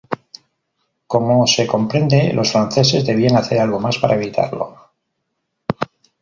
[1.05, 4.75] Como se comprende, los franceses debían hacer algo para evitarlo.